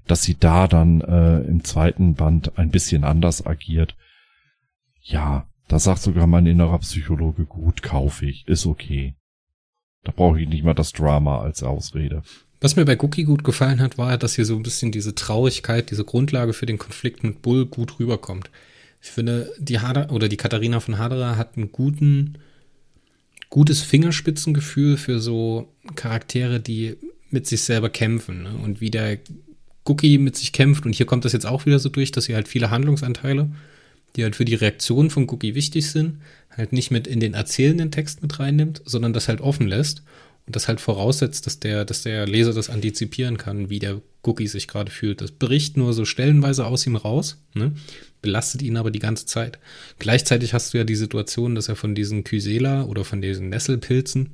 [0.06, 3.96] Dass sie da dann äh, im zweiten Band ein bisschen anders agiert,
[5.02, 9.16] ja, da sagt sogar mein innerer Psychologe, gut, kaufe ich, ist okay.
[10.04, 12.24] Da brauche ich nicht mal das Drama als Ausrede.
[12.62, 15.92] Was mir bei Cookie gut gefallen hat, war, dass hier so ein bisschen diese Traurigkeit,
[15.92, 18.50] diese Grundlage für den Konflikt mit Bull gut rüberkommt.
[19.02, 22.38] Ich finde, die Hader oder die Katharina von Haderer hat einen guten,
[23.50, 26.98] gutes Fingerspitzengefühl für so Charaktere, die
[27.30, 28.44] mit sich selber kämpfen.
[28.44, 28.58] Ne?
[28.62, 29.20] Und wie der
[29.86, 30.86] Cookie mit sich kämpft.
[30.86, 33.50] Und hier kommt das jetzt auch wieder so durch, dass sie halt viele Handlungsanteile,
[34.16, 36.22] die halt für die Reaktion von Cookie wichtig sind,
[36.56, 40.04] halt nicht mit in den erzählenden Text mit reinnimmt, sondern das halt offen lässt
[40.46, 44.48] und das halt voraussetzt, dass der, dass der Leser das antizipieren kann, wie der Cookie
[44.48, 45.22] sich gerade fühlt.
[45.22, 47.72] Das bricht nur so stellenweise aus ihm raus, ne?
[48.22, 49.60] belastet ihn aber die ganze Zeit.
[50.00, 54.32] Gleichzeitig hast du ja die Situation, dass er von diesen Kysela oder von diesen Nesselpilzen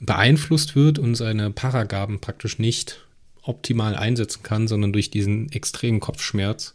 [0.00, 3.04] beeinflusst wird und seine Paragaben praktisch nicht
[3.42, 6.74] optimal einsetzen kann, sondern durch diesen extremen Kopfschmerz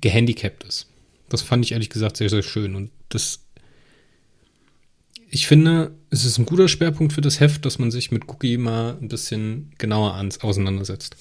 [0.00, 0.86] gehandicapt ist.
[1.28, 2.74] Das fand ich ehrlich gesagt sehr, sehr schön.
[2.74, 3.40] Und das,
[5.30, 8.56] ich finde, es ist ein guter Schwerpunkt für das Heft, dass man sich mit Cookie
[8.56, 11.16] mal ein bisschen genauer ans, auseinandersetzt.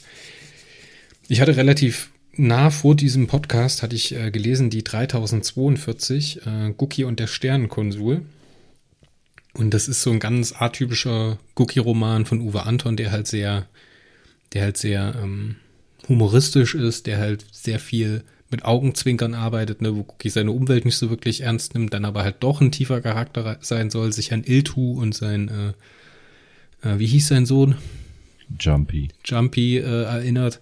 [1.28, 7.06] Ich hatte relativ nah vor diesem Podcast, hatte ich äh, gelesen, die 3042, äh, Cookie
[7.06, 8.22] und der Sternenkonsul.
[9.54, 13.68] Und das ist so ein ganz atypischer Cookie-Roman von Uwe Anton, der halt sehr
[14.56, 15.58] der halt sehr ähm,
[16.08, 20.98] humoristisch ist, der halt sehr viel mit Augenzwinkern arbeitet, ne, wo Cookie seine Umwelt nicht
[20.98, 24.44] so wirklich ernst nimmt, dann aber halt doch ein tiefer Charakter sein soll, sich an
[24.44, 25.74] Iltu und sein,
[26.84, 27.76] äh, äh, wie hieß sein Sohn?
[28.60, 29.10] Jumpy.
[29.26, 30.60] Jumpy äh, erinnert.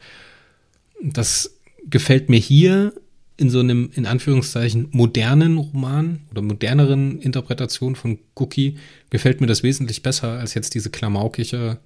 [1.01, 1.57] Das
[1.89, 2.93] gefällt mir hier
[3.35, 8.77] in so einem, in Anführungszeichen, modernen Roman oder moderneren Interpretation von Cookie
[9.09, 11.79] gefällt mir das wesentlich besser als jetzt diese klamaukige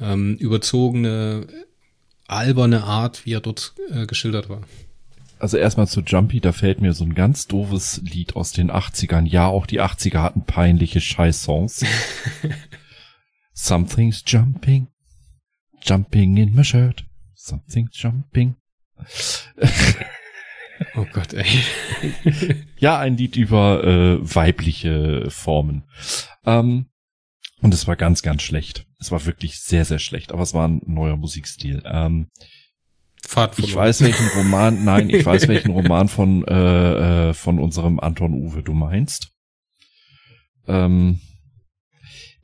[0.00, 1.46] ähm, überzogene,
[2.26, 4.62] alberne Art, wie er dort äh, geschildert war.
[5.38, 9.26] Also erstmal zu Jumpy, da fällt mir so ein ganz doofes Lied aus den 80ern.
[9.26, 11.84] Ja, auch die 80er hatten peinliche Scheiß-Songs.
[13.52, 14.88] Something's jumping,
[15.82, 18.56] jumping in my shirt, something's jumping.
[20.96, 21.46] oh Gott, ey.
[22.78, 25.84] ja, ein Lied über äh, weibliche Formen.
[26.44, 26.86] Ähm,
[27.60, 28.86] und es war ganz, ganz schlecht.
[28.98, 31.82] Es war wirklich sehr, sehr schlecht, aber es war ein neuer Musikstil.
[31.86, 32.30] Ähm,
[33.58, 38.34] ich weiß welchen Roman, nein, ich weiß welchen Roman von äh, äh, von unserem Anton
[38.34, 39.32] Uwe du meinst.
[40.66, 41.20] Ähm,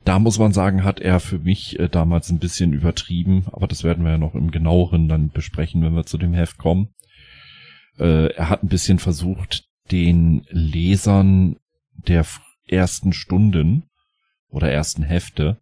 [0.03, 3.83] da muss man sagen, hat er für mich äh, damals ein bisschen übertrieben, aber das
[3.83, 6.89] werden wir ja noch im genaueren dann besprechen, wenn wir zu dem Heft kommen.
[7.99, 11.57] Äh, er hat ein bisschen versucht, den Lesern
[11.93, 12.25] der
[12.67, 13.83] ersten Stunden
[14.49, 15.61] oder ersten Hefte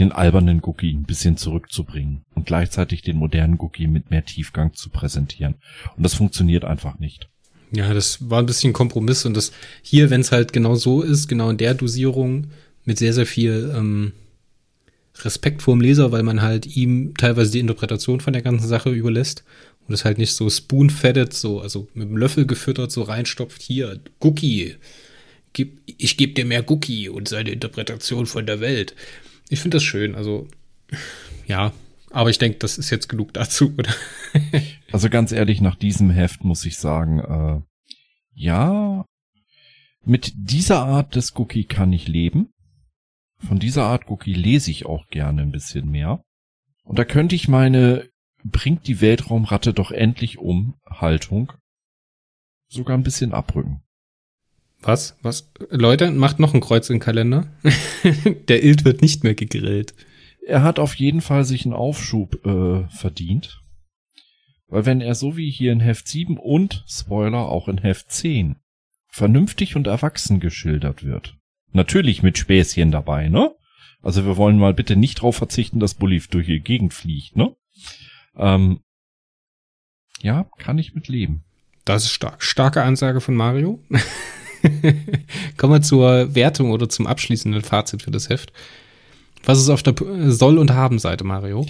[0.00, 4.90] den albernen Cookie ein bisschen zurückzubringen und gleichzeitig den modernen Cookie mit mehr Tiefgang zu
[4.90, 5.56] präsentieren.
[5.96, 7.28] Und das funktioniert einfach nicht.
[7.72, 11.28] Ja, das war ein bisschen Kompromiss und das hier, wenn es halt genau so ist,
[11.28, 12.48] genau in der Dosierung
[12.84, 14.12] mit sehr, sehr viel ähm,
[15.24, 18.90] Respekt vor dem Leser, weil man halt ihm teilweise die Interpretation von der ganzen Sache
[18.90, 19.44] überlässt
[19.86, 24.00] und es halt nicht so spoon-fettet, so, also mit dem Löffel gefüttert, so reinstopft, hier,
[24.20, 24.76] Cookie,
[25.52, 28.94] gib, ich gebe dir mehr Cookie und seine Interpretation von der Welt.
[29.50, 30.48] Ich finde das schön, also
[31.46, 31.72] ja,
[32.10, 33.92] aber ich denke, das ist jetzt genug dazu, oder?
[34.92, 37.60] also ganz ehrlich, nach diesem Heft muss ich sagen, äh,
[38.32, 39.04] ja,
[40.04, 42.52] mit dieser Art des Cookie kann ich leben.
[43.38, 46.22] Von dieser Art Cookie lese ich auch gerne ein bisschen mehr.
[46.84, 48.08] Und da könnte ich meine
[48.44, 51.52] bringt die Weltraumratte doch endlich um Haltung
[52.68, 53.82] sogar ein bisschen abrücken.
[54.82, 55.16] Was?
[55.22, 55.50] Was?
[55.70, 57.46] Leute, macht noch ein Kreuz im Kalender.
[58.48, 59.94] Der Ilt wird nicht mehr gegrillt.
[60.46, 63.60] Er hat auf jeden Fall sich einen Aufschub äh, verdient.
[64.68, 68.56] Weil wenn er so wie hier in Heft 7 und, Spoiler, auch in Heft 10
[69.08, 71.36] vernünftig und erwachsen geschildert wird.
[71.72, 73.54] Natürlich mit Späßchen dabei, ne?
[74.02, 77.54] Also wir wollen mal bitte nicht drauf verzichten, dass Bully durch die Gegend fliegt, ne?
[78.36, 78.80] Ähm,
[80.22, 81.44] ja, kann ich mit leben.
[81.84, 82.42] Das ist stark.
[82.42, 83.82] Starke Ansage von Mario.
[85.56, 88.52] Kommen wir zur Wertung oder zum abschließenden Fazit für das Heft.
[89.44, 89.94] Was ist auf der
[90.30, 91.66] Soll- und Haben-Seite, Mario?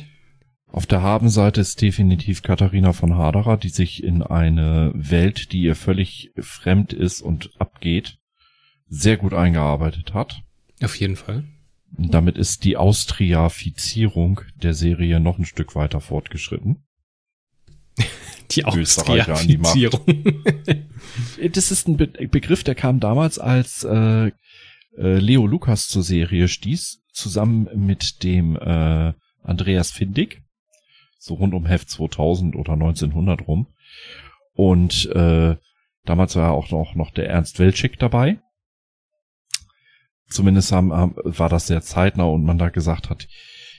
[0.72, 5.74] Auf der Haben-Seite ist definitiv Katharina von Haderer, die sich in eine Welt, die ihr
[5.74, 8.18] völlig fremd ist und abgeht,
[8.88, 10.42] sehr gut eingearbeitet hat.
[10.82, 11.44] Auf jeden Fall.
[11.92, 16.84] Damit ist die Austriafizierung der Serie noch ein Stück weiter fortgeschritten.
[18.50, 20.00] Die Austriafizierung.
[21.52, 24.26] das ist ein Be Begriff, der kam damals, als äh,
[24.96, 30.42] äh, Leo Lukas zur Serie stieß, zusammen mit dem äh, Andreas Findig,
[31.18, 33.68] so rund um Heft 2000 oder 1900 rum.
[34.52, 35.56] Und äh,
[36.04, 38.38] damals war auch noch, noch der Ernst Weltschick dabei.
[40.28, 43.26] Zumindest haben, war das sehr zeitnah und man da gesagt hat,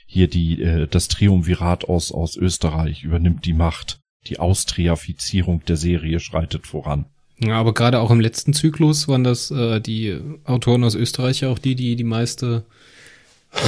[0.06, 4.01] hier die äh, das Triumvirat aus aus Österreich übernimmt die Macht.
[4.26, 7.06] Die Austriafizierung der Serie schreitet voran.
[7.38, 11.48] Ja, aber gerade auch im letzten Zyklus waren das äh, die Autoren aus Österreich ja
[11.48, 12.64] auch die, die die meiste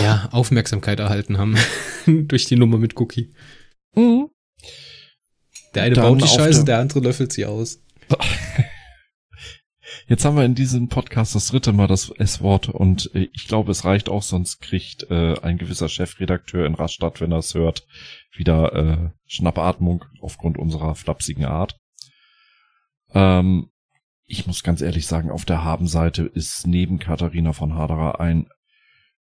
[0.02, 1.56] ja, Aufmerksamkeit erhalten haben
[2.06, 3.30] durch die Nummer mit Cookie.
[3.94, 4.28] Mhm.
[5.74, 7.80] Der eine Dann baut die Scheiße, der, der andere löffelt sie aus.
[10.06, 13.70] Jetzt haben wir in diesem Podcast das dritte Mal das S-Wort und äh, ich glaube,
[13.70, 17.86] es reicht auch, sonst kriegt äh, ein gewisser Chefredakteur in Rastatt, wenn er es hört,
[18.30, 21.78] wieder äh, Schnappatmung aufgrund unserer flapsigen Art.
[23.14, 23.70] Ähm,
[24.26, 28.48] ich muss ganz ehrlich sagen, auf der Habenseite ist neben Katharina von Haderer ein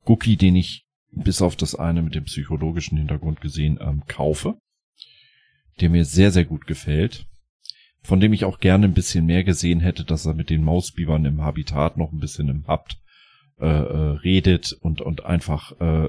[0.05, 4.59] Cookie, den ich bis auf das eine mit dem psychologischen Hintergrund gesehen ähm, kaufe,
[5.81, 7.27] der mir sehr, sehr gut gefällt,
[8.03, 11.25] von dem ich auch gerne ein bisschen mehr gesehen hätte, dass er mit den Mausbibern
[11.25, 12.99] im Habitat noch ein bisschen im Habt
[13.61, 16.09] äh, äh, redet und, und einfach äh,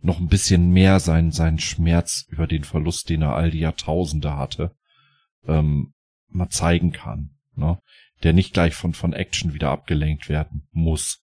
[0.00, 4.36] noch ein bisschen mehr seinen, seinen Schmerz über den Verlust, den er all die Jahrtausende
[4.36, 4.74] hatte,
[5.46, 5.92] ähm,
[6.28, 7.36] mal zeigen kann.
[7.54, 7.78] Ne?
[8.22, 11.25] Der nicht gleich von, von Action wieder abgelenkt werden muss.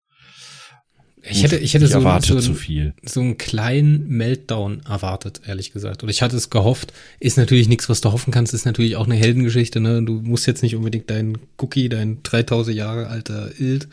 [1.27, 2.93] Ich hätte, ich hätte ich so, so, zu viel.
[3.03, 6.03] so einen kleinen Meltdown erwartet, ehrlich gesagt.
[6.03, 6.93] Und ich hatte es gehofft.
[7.19, 8.53] Ist natürlich nichts, was du hoffen kannst.
[8.53, 9.79] Ist natürlich auch eine Heldengeschichte.
[9.79, 10.03] Ne?
[10.03, 13.87] Du musst jetzt nicht unbedingt deinen Cookie, dein 3000 Jahre alter Ild,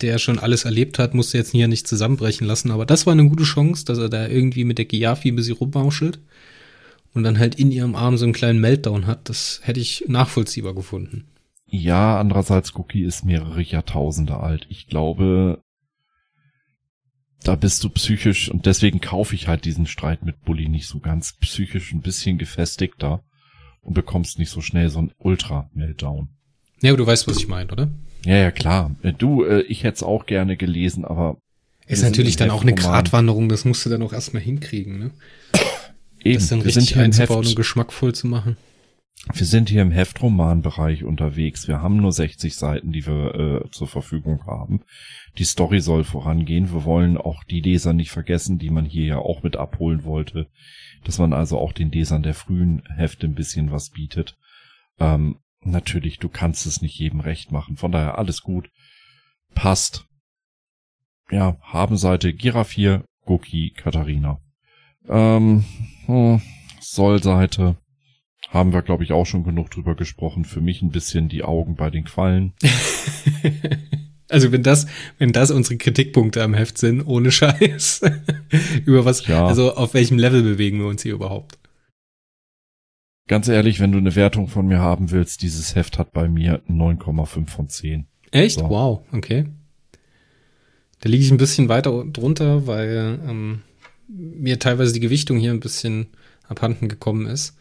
[0.00, 2.70] der schon alles erlebt hat, musst du jetzt hier nicht zusammenbrechen lassen.
[2.70, 5.56] Aber das war eine gute Chance, dass er da irgendwie mit der Giafi ein bisschen
[5.56, 6.20] rummauschelt
[7.14, 9.28] und dann halt in ihrem Arm so einen kleinen Meltdown hat.
[9.28, 11.24] Das hätte ich nachvollziehbar gefunden.
[11.66, 14.66] Ja, andererseits Cookie ist mehrere Jahrtausende alt.
[14.68, 15.63] Ich glaube,
[17.44, 20.98] da bist du psychisch und deswegen kaufe ich halt diesen Streit mit Bully nicht so
[20.98, 23.22] ganz psychisch ein bisschen gefestigter
[23.82, 26.28] und bekommst nicht so schnell so ein Ultra-Meltdown.
[26.80, 27.90] Ja, aber du weißt, was ich meine, oder?
[28.24, 28.96] Ja, ja, klar.
[29.02, 31.36] Äh, du, äh, ich hätte es auch gerne gelesen, aber.
[31.86, 35.10] Ist natürlich dann auch eine Gratwanderung, das musst du dann auch erstmal hinkriegen, ne?
[36.24, 38.56] Eben, das dann richtig einzubauen und geschmackvoll zu machen.
[39.32, 41.66] Wir sind hier im Heftromanbereich unterwegs.
[41.66, 44.82] Wir haben nur 60 Seiten, die wir äh, zur Verfügung haben.
[45.38, 46.72] Die Story soll vorangehen.
[46.72, 50.48] Wir wollen auch die Leser nicht vergessen, die man hier ja auch mit abholen wollte.
[51.04, 54.36] Dass man also auch den Lesern der frühen Hefte ein bisschen was bietet.
[54.98, 57.76] Ähm, natürlich, du kannst es nicht jedem recht machen.
[57.76, 58.70] Von daher alles gut.
[59.54, 60.06] Passt.
[61.30, 64.40] Ja, Habenseite Giraffier, Goki, Katharina.
[65.08, 65.64] Ähm,
[66.06, 66.42] hm,
[66.80, 67.76] Sollseite
[68.54, 70.44] haben wir, glaube ich, auch schon genug drüber gesprochen.
[70.44, 72.54] Für mich ein bisschen die Augen bei den Quallen.
[74.30, 74.86] also wenn das,
[75.18, 78.02] wenn das unsere Kritikpunkte am Heft sind, ohne Scheiß.
[78.86, 79.44] Über was, ja.
[79.44, 81.58] also auf welchem Level bewegen wir uns hier überhaupt?
[83.26, 86.62] Ganz ehrlich, wenn du eine Wertung von mir haben willst, dieses Heft hat bei mir
[86.68, 88.06] 9,5 von 10.
[88.30, 88.60] Echt?
[88.60, 88.68] So.
[88.68, 89.46] Wow, okay.
[91.00, 93.62] Da liege ich ein bisschen weiter drunter, weil ähm,
[94.06, 96.06] mir teilweise die Gewichtung hier ein bisschen
[96.46, 97.56] abhanden gekommen ist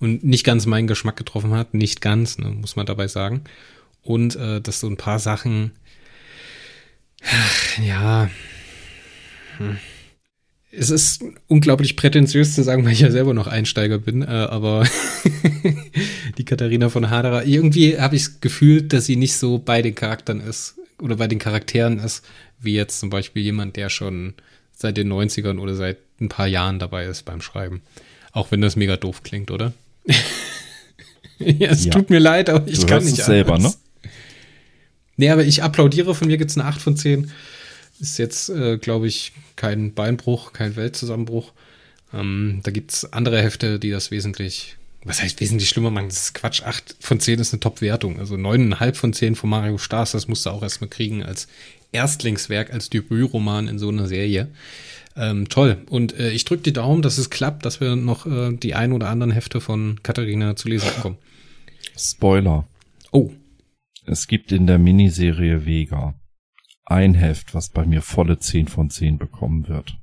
[0.00, 1.74] und nicht ganz meinen Geschmack getroffen hat.
[1.74, 3.42] Nicht ganz, ne, muss man dabei sagen.
[4.02, 5.72] Und äh, dass so ein paar Sachen,
[7.22, 8.30] ach, ja,
[9.58, 9.78] hm.
[10.70, 14.86] es ist unglaublich prätentiös zu sagen, weil ich ja selber noch Einsteiger bin, äh, aber
[16.38, 19.94] die Katharina von Haderer, irgendwie habe ich das Gefühl, dass sie nicht so bei den
[19.94, 22.24] Charakteren ist oder bei den Charakteren ist,
[22.60, 24.34] wie jetzt zum Beispiel jemand, der schon
[24.72, 27.82] seit den 90ern oder seit ein paar Jahren dabei ist beim Schreiben.
[28.32, 29.72] Auch wenn das mega doof klingt, oder?
[31.38, 31.92] ja, es ja.
[31.92, 33.18] tut mir leid, aber ich du kann nicht.
[33.18, 33.72] Es selber, ne?
[35.16, 36.14] Nee, aber ich applaudiere.
[36.14, 37.30] Von mir gibt es eine 8 von 10.
[38.00, 41.52] Ist jetzt, äh, glaube ich, kein Beinbruch, kein Weltzusammenbruch.
[42.12, 46.08] Ähm, da gibt es andere Hefte, die das wesentlich, was heißt wesentlich schlimmer machen?
[46.08, 46.62] Das ist Quatsch.
[46.62, 48.18] 8 von 10 ist eine Top-Wertung.
[48.18, 51.46] Also 9,5 von 10 von Mario Stars, das musst du auch erstmal kriegen als
[51.92, 54.48] Erstlingswerk, als Debütroman in so einer Serie.
[55.16, 55.78] Ähm, toll.
[55.88, 58.92] Und äh, ich drücke die Daumen, dass es klappt, dass wir noch äh, die ein
[58.92, 61.18] oder anderen Hefte von Katharina zu lesen bekommen.
[61.96, 62.68] Spoiler.
[63.12, 63.30] Oh.
[64.04, 66.14] Es gibt in der Miniserie Vega
[66.84, 69.96] ein Heft, was bei mir volle 10 von 10 bekommen wird.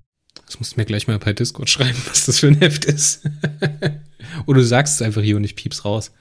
[0.45, 3.23] Das musst du mir gleich mal bei Discord schreiben, was das für ein Heft ist.
[4.45, 6.11] oder du sagst es einfach hier und ich piep's raus.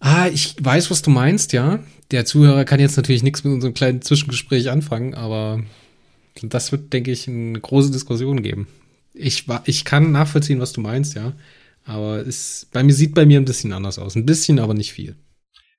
[0.00, 3.74] Ah, ich weiß, was du meinst, ja der Zuhörer kann jetzt natürlich nichts mit unserem
[3.74, 5.62] kleinen Zwischengespräch anfangen, aber
[6.42, 8.68] das wird, denke ich, eine große Diskussion geben.
[9.14, 11.32] Ich, ich kann nachvollziehen, was du meinst, ja.
[11.84, 14.16] Aber es bei mir sieht bei mir ein bisschen anders aus.
[14.16, 15.16] Ein bisschen, aber nicht viel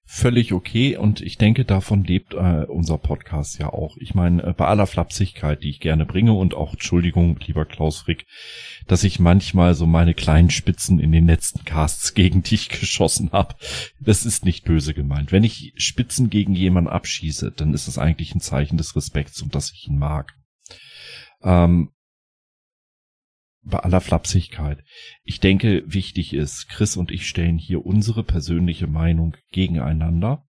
[0.10, 3.98] völlig okay und ich denke, davon lebt äh, unser Podcast ja auch.
[3.98, 8.00] Ich meine, äh, bei aller Flapsigkeit, die ich gerne bringe und auch Entschuldigung, lieber Klaus
[8.00, 8.26] Frick,
[8.88, 13.56] dass ich manchmal so meine kleinen Spitzen in den letzten Casts gegen dich geschossen habe.
[14.00, 15.34] Das ist nicht böse gemeint.
[15.34, 19.54] Wenn ich Spitzen gegen jemanden abschieße, dann ist es eigentlich ein Zeichen des Respekts und
[19.56, 20.34] dass ich ihn mag.
[21.43, 21.91] Ähm,
[23.67, 24.84] bei aller Flapsigkeit.
[25.23, 30.45] Ich denke, wichtig ist, Chris und ich stellen hier unsere persönliche Meinung gegeneinander.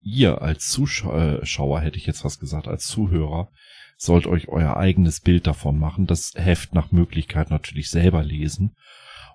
[0.00, 3.50] Ihr als Zuschauer, hätte ich jetzt was gesagt, als Zuhörer,
[3.96, 8.76] sollt euch euer eigenes Bild davon machen, das Heft nach Möglichkeit natürlich selber lesen.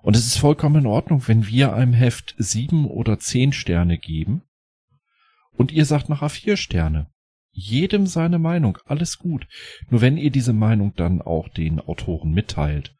[0.02, 4.42] Und es ist vollkommen in Ordnung, wenn wir einem Heft sieben oder zehn Sterne geben
[5.52, 7.10] und ihr sagt nachher vier Sterne.
[7.52, 9.46] Jedem seine Meinung, alles gut.
[9.88, 12.94] Nur wenn ihr diese Meinung dann auch den Autoren mitteilt,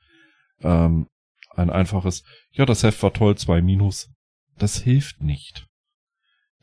[0.62, 1.06] ähm,
[1.54, 4.10] ein einfaches, ja, das Heft war toll, zwei Minus,
[4.58, 5.66] das hilft nicht.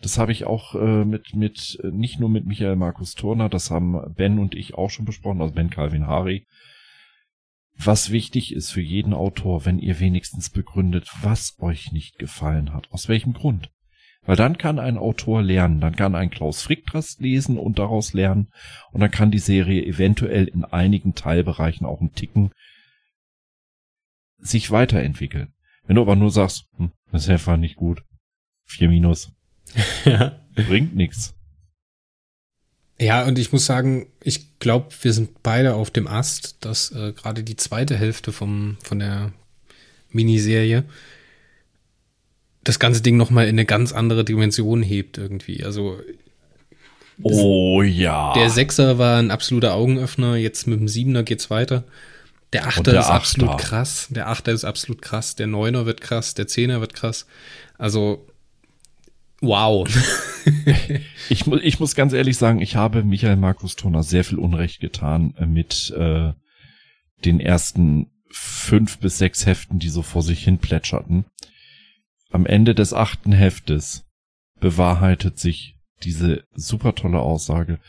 [0.02, 4.14] Das habe ich auch äh, mit, mit, nicht nur mit Michael Markus Turner, das haben
[4.14, 6.46] Ben und ich auch schon besprochen, also Ben Calvin Hari.
[7.80, 12.92] Was wichtig ist für jeden Autor, wenn ihr wenigstens begründet, was euch nicht gefallen hat,
[12.92, 13.70] aus welchem Grund.
[14.28, 18.14] Weil dann kann ein Autor lernen, dann kann ein Klaus Frick das lesen und daraus
[18.14, 18.50] lernen
[18.92, 22.52] und dann kann die Serie eventuell in einigen Teilbereichen auch einen Ticken
[24.38, 25.54] sich weiterentwickeln.
[25.86, 28.04] Wenn du aber nur sagst, hm, das ist einfach nicht gut,
[28.66, 29.32] vier Minus,
[30.06, 30.38] ja.
[30.54, 31.34] bringt nichts.
[33.00, 37.14] Ja, und ich muss sagen, ich glaube, wir sind beide auf dem Ast, dass äh,
[37.14, 39.32] gerade die zweite Hälfte vom, von der
[40.10, 40.84] Miniserie
[42.64, 45.64] das ganze Ding nochmal in eine ganz andere Dimension hebt irgendwie.
[45.64, 46.00] Also
[47.24, 48.34] Oh ja.
[48.34, 51.84] Der Sechser war ein absoluter Augenöffner, jetzt mit dem Siebener geht's weiter.
[52.54, 53.16] Der Achter der ist Achter.
[53.16, 54.08] absolut krass.
[54.10, 55.36] Der Achter ist absolut krass.
[55.36, 56.34] Der Neuner wird krass.
[56.34, 57.26] Der Zehner wird krass.
[57.78, 58.26] Also,
[59.42, 59.88] wow.
[61.30, 64.80] ich, mu ich muss ganz ehrlich sagen, ich habe Michael Markus Turner sehr viel Unrecht
[64.80, 66.32] getan äh, mit äh,
[67.26, 71.26] den ersten fünf bis sechs Heften, die so vor sich hin plätscherten.
[72.30, 74.06] Am Ende des achten Heftes
[74.60, 77.80] bewahrheitet sich diese super tolle Aussage,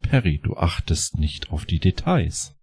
[0.00, 2.56] Perry, du achtest nicht auf die Details.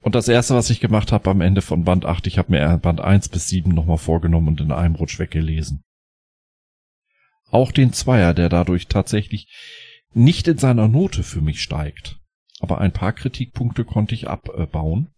[0.00, 2.78] Und das erste, was ich gemacht habe am Ende von Band 8, ich habe mir
[2.78, 5.82] Band 1 bis 7 nochmal vorgenommen und in einem Rutsch weggelesen.
[7.50, 9.48] Auch den Zweier, der dadurch tatsächlich
[10.12, 12.18] nicht in seiner Note für mich steigt.
[12.60, 15.10] Aber ein paar Kritikpunkte konnte ich abbauen.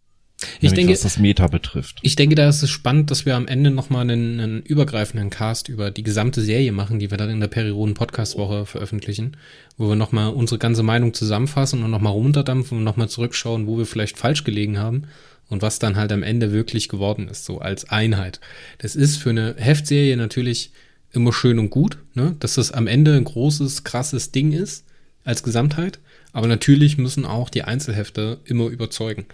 [0.60, 1.98] Ich denke, was das Meta betrifft.
[2.02, 5.68] Ich denke, da ist es spannend, dass wir am Ende nochmal einen, einen übergreifenden Cast
[5.68, 9.36] über die gesamte Serie machen, die wir dann in der Perioden Podcast Woche veröffentlichen,
[9.76, 13.86] wo wir nochmal unsere ganze Meinung zusammenfassen und nochmal runterdampfen und nochmal zurückschauen, wo wir
[13.86, 15.04] vielleicht falsch gelegen haben
[15.48, 18.40] und was dann halt am Ende wirklich geworden ist, so als Einheit.
[18.78, 20.70] Das ist für eine Heftserie natürlich
[21.12, 22.36] immer schön und gut, ne?
[22.38, 24.84] dass das am Ende ein großes, krasses Ding ist
[25.24, 25.98] als Gesamtheit.
[26.32, 29.26] Aber natürlich müssen auch die Einzelhefte immer überzeugen.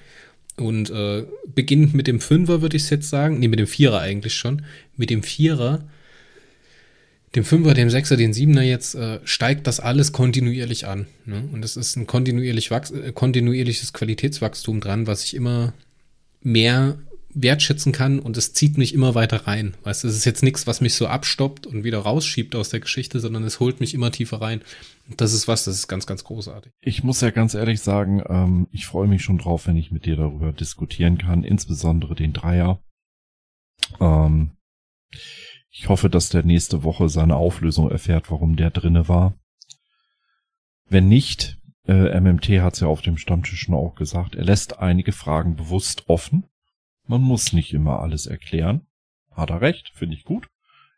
[0.59, 4.01] Und äh, beginnend mit dem Fünfer würde ich es jetzt sagen, nee, mit dem Vierer
[4.01, 4.63] eigentlich schon.
[4.97, 5.87] Mit dem Vierer,
[7.35, 11.07] dem Fünfer, dem Sechser, dem Siebener jetzt, äh, steigt das alles kontinuierlich an.
[11.27, 11.47] Ne?
[11.53, 15.75] Und es ist ein kontinuierlich äh, kontinuierliches Qualitätswachstum dran, was ich immer
[16.43, 16.99] mehr
[17.37, 19.75] wertschätzen kann und es zieht mich immer weiter rein.
[19.85, 22.81] Weißt du, es ist jetzt nichts, was mich so abstoppt und wieder rausschiebt aus der
[22.81, 24.63] Geschichte, sondern es holt mich immer tiefer rein.
[25.09, 26.73] Und das ist was, das ist ganz, ganz großartig.
[26.81, 30.07] Ich muss ja ganz ehrlich sagen, ähm, ich freue mich schon drauf, wenn ich mit
[30.07, 32.83] dir darüber diskutieren kann, insbesondere den Dreier.
[34.01, 34.53] Ähm,
[35.71, 39.39] ich hoffe, dass der nächste Woche seine Auflösung erfährt, warum der drinne war.
[40.89, 44.79] Wenn nicht, äh, MMT hat es ja auf dem Stammtisch schon auch gesagt, er lässt
[44.79, 46.45] einige Fragen bewusst offen
[47.07, 48.83] man muss nicht immer alles erklären.
[49.31, 50.47] Hat er recht, finde ich gut.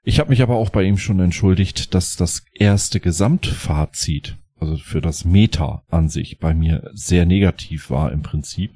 [0.02, 5.00] Ich habe mich aber auch bei ihm schon entschuldigt, dass das erste Gesamtfazit, also für
[5.00, 8.72] das Meta an sich, bei mir sehr negativ war im Prinzip.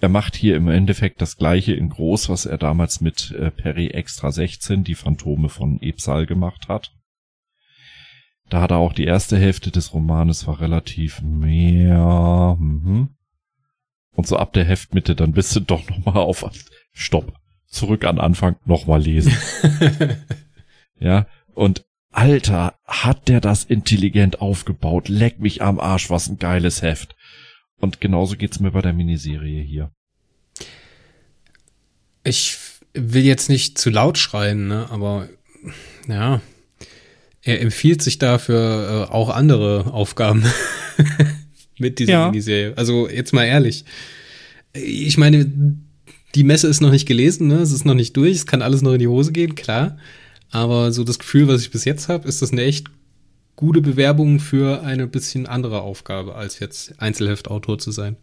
[0.00, 3.88] Er macht hier im Endeffekt das gleiche in groß, was er damals mit äh, Perry
[3.88, 6.92] Extra 16, die Phantome von Ebsal gemacht hat.
[8.48, 13.10] Da hat er auch die erste Hälfte des Romanes war relativ mehr, mhm.
[14.18, 16.44] Und so ab der Heftmitte, dann bist du doch nochmal auf
[16.92, 17.34] Stopp.
[17.68, 19.32] Zurück an Anfang, nochmal lesen.
[20.98, 25.08] ja, und Alter, hat der das intelligent aufgebaut.
[25.08, 27.14] Leck mich am Arsch, was ein geiles Heft.
[27.78, 29.92] Und genauso geht's mir bei der Miniserie hier.
[32.24, 32.58] Ich
[32.94, 35.28] will jetzt nicht zu laut schreien, ne, aber
[36.08, 36.40] ja,
[37.42, 40.44] er empfiehlt sich dafür äh, auch andere Aufgaben.
[41.78, 42.26] mit dieser ja.
[42.26, 42.74] Miniserie.
[42.76, 43.84] Also jetzt mal ehrlich.
[44.74, 45.50] Ich meine,
[46.34, 47.56] die Messe ist noch nicht gelesen, ne?
[47.56, 49.96] es ist noch nicht durch, es kann alles noch in die Hose gehen, klar.
[50.50, 52.86] Aber so das Gefühl, was ich bis jetzt habe, ist das eine echt
[53.56, 58.16] gute Bewerbung für eine bisschen andere Aufgabe, als jetzt Einzelheftautor zu sein.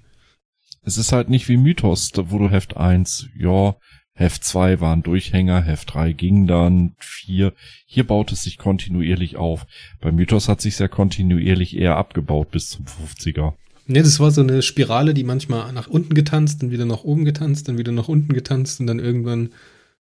[0.84, 3.76] Es ist halt nicht wie Mythos, wo du Heft 1, ja,
[4.18, 7.52] Heft 2 war ein Durchhänger, Heft 3 ging dann, 4.
[7.86, 9.68] Hier baut es sich kontinuierlich auf.
[10.00, 13.54] Bei Mythos hat sich sehr kontinuierlich eher abgebaut bis zum 50er.
[13.88, 17.26] Ne, das war so eine Spirale, die manchmal nach unten getanzt, dann wieder nach oben
[17.26, 19.50] getanzt, dann wieder nach unten getanzt und dann irgendwann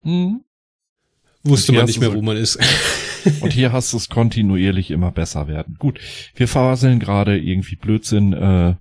[0.04, 0.40] mhm.
[1.42, 2.58] wusste man nicht mehr, wo man ist.
[3.40, 5.74] Und hier hast du es kontinuierlich immer besser werden.
[5.80, 5.98] Gut,
[6.36, 8.32] wir faseln gerade irgendwie Blödsinn.
[8.32, 8.78] Äh, dein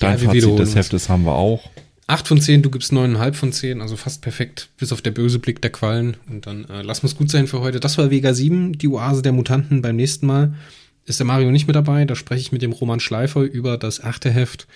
[0.00, 1.70] ja, Fazit des Heftes haben wir auch.
[2.08, 5.40] 8 von 10, du gibst 9,5 von 10, also fast perfekt, bis auf der böse
[5.40, 6.16] Blick der Quallen.
[6.28, 7.80] Und dann äh, lass uns gut sein für heute.
[7.80, 9.82] Das war Vega 7, die Oase der Mutanten.
[9.82, 10.54] Beim nächsten Mal
[11.04, 12.04] ist der Mario nicht mit dabei.
[12.04, 14.68] Da spreche ich mit dem Roman Schleifer über das achte Heft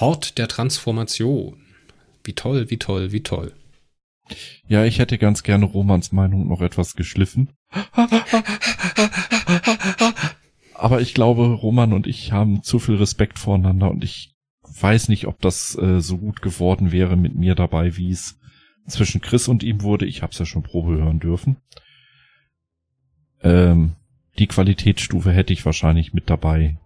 [0.00, 1.60] Hort der Transformation.
[2.24, 3.52] Wie toll, wie toll, wie toll.
[4.66, 7.50] Ja, ich hätte ganz gerne Romans Meinung noch etwas geschliffen.
[10.74, 14.31] Aber ich glaube, Roman und ich haben zu viel Respekt voreinander und ich
[14.80, 18.38] weiß nicht, ob das äh, so gut geworden wäre mit mir dabei, wie es
[18.86, 20.06] zwischen Chris und ihm wurde.
[20.06, 21.56] Ich habe es ja schon Probe hören dürfen.
[23.42, 23.92] Ähm,
[24.38, 26.78] die Qualitätsstufe hätte ich wahrscheinlich mit dabei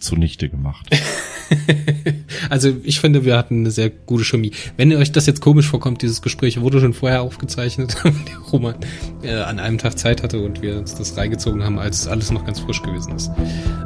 [0.00, 0.88] zunichte gemacht.
[2.50, 4.52] also ich finde, wir hatten eine sehr gute Chemie.
[4.76, 8.74] Wenn euch das jetzt komisch vorkommt, dieses Gespräch wurde schon vorher aufgezeichnet, der Roman
[9.22, 12.44] äh, an einem Tag Zeit hatte und wir uns das reingezogen haben, als alles noch
[12.44, 13.30] ganz frisch gewesen ist.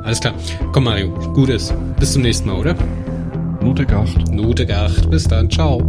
[0.02, 0.34] Alles klar.
[0.72, 1.74] Komm Mario, gut ist.
[1.98, 2.76] Bis zum nächsten Mal, oder?
[3.66, 4.32] Note Gacht.
[4.32, 5.10] Note Gacht.
[5.10, 5.50] Bis dann.
[5.50, 5.82] Ciao.